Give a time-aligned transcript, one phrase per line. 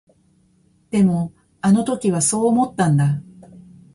[0.89, 1.31] でも、
[1.61, 3.21] あの時はそう思ったんだ。